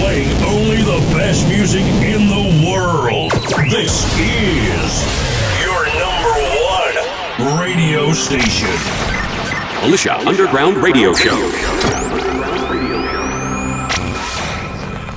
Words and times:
Playing 0.00 0.42
only 0.44 0.78
the 0.82 0.98
best 1.14 1.46
music 1.46 1.84
in 1.84 2.26
the 2.26 2.66
world. 2.66 3.32
This 3.70 4.02
is 4.18 5.04
your 5.60 5.84
number 6.00 6.34
one 6.72 7.60
radio 7.60 8.12
station. 8.14 8.70
Militia 9.82 10.16
Underground 10.26 10.78
Radio 10.78 11.12
Show. 11.12 11.36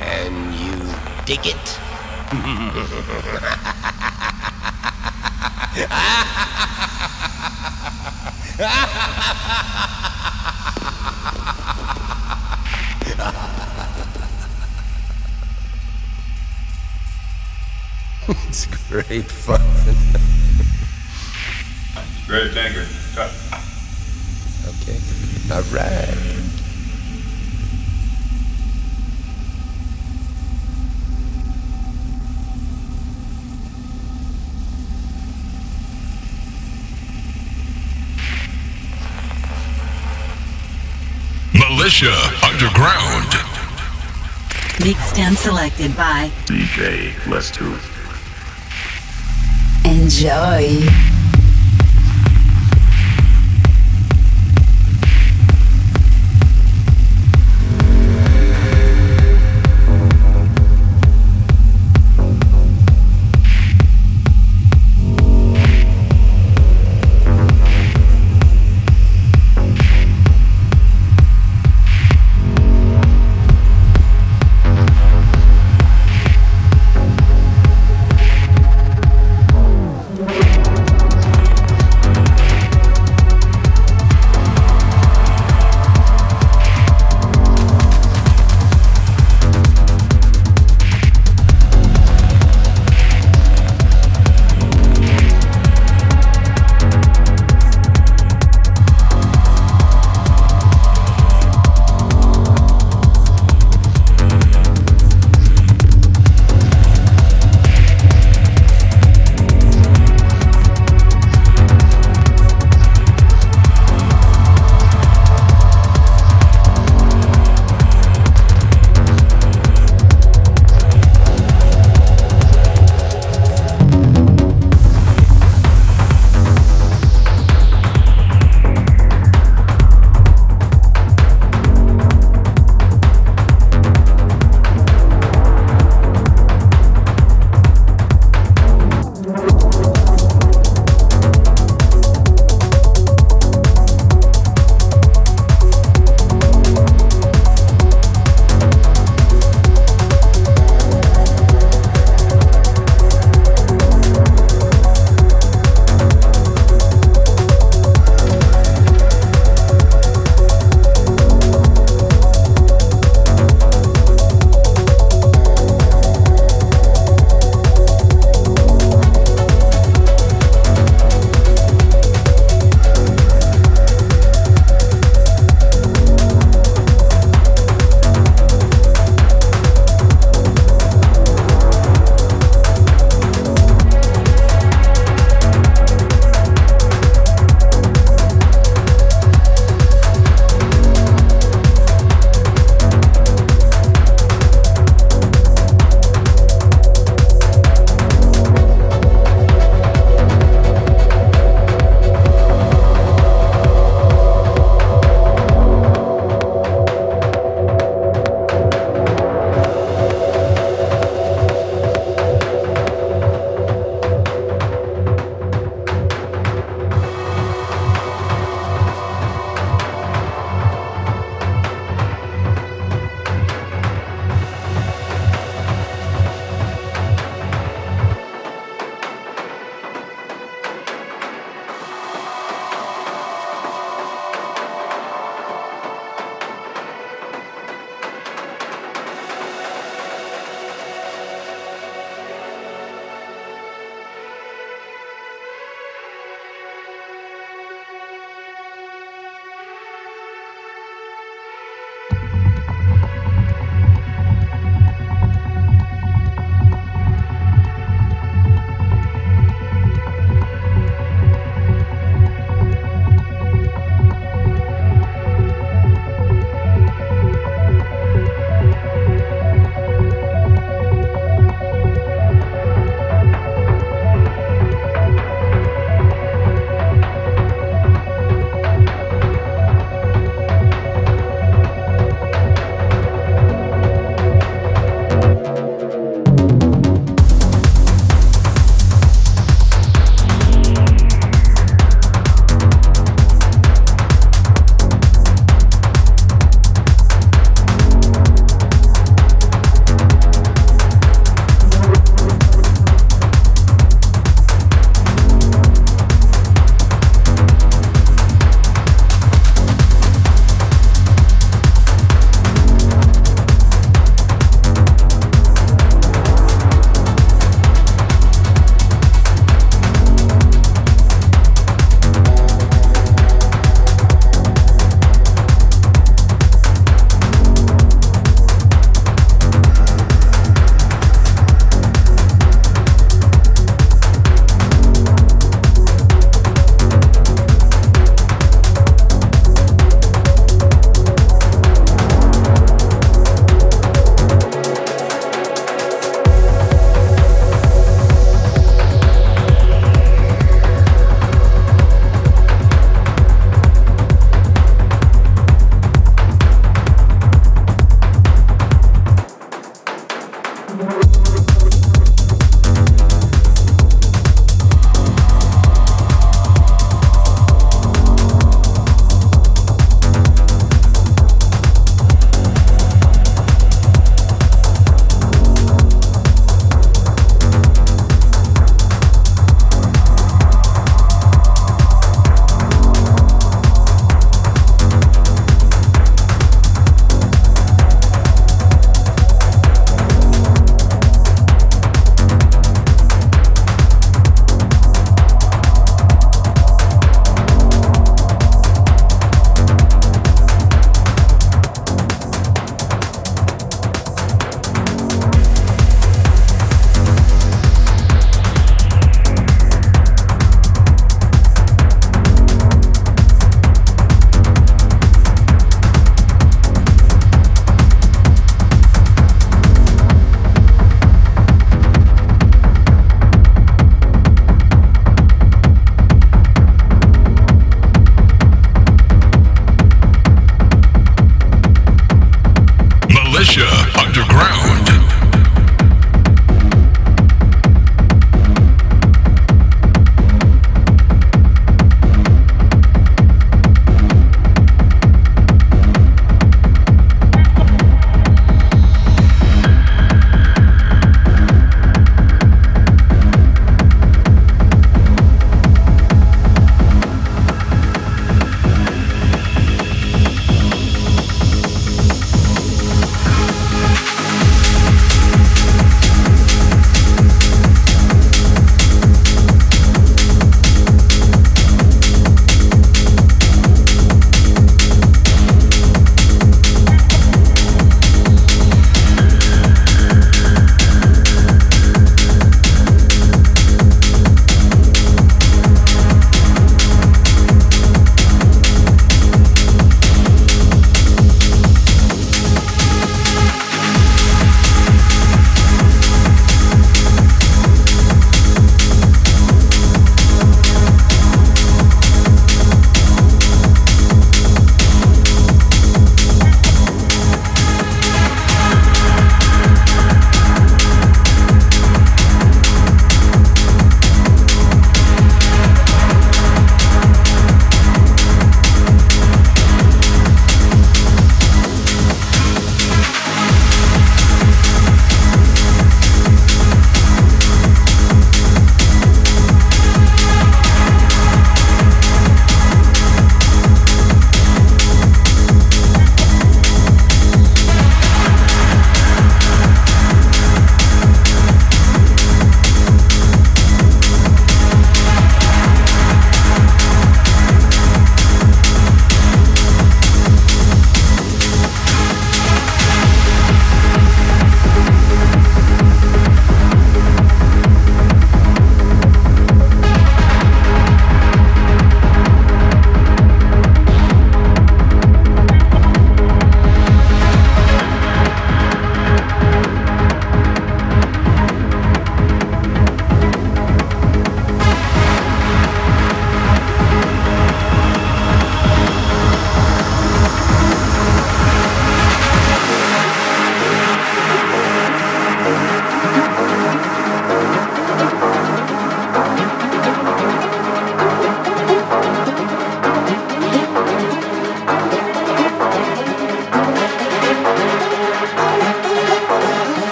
And 0.00 0.54
you 0.54 0.72
dig 1.26 1.46
it? 1.46 1.78
it's 18.48 18.66
great 18.88 19.24
fun. 19.24 19.60
Great, 22.28 22.52
thank 22.52 22.76
you. 22.76 22.84
Cut. 23.16 23.32
Okay. 24.68 25.00
All 25.52 25.62
right. 25.74 26.30
Militia 41.52 42.14
Underground. 42.44 43.26
Mixed 44.84 45.18
and 45.18 45.36
selected 45.36 45.96
by 45.96 46.30
DJ 46.46 47.12
Les 47.26 47.50
Tooth. 47.50 47.89
Enjoy. 50.10 51.19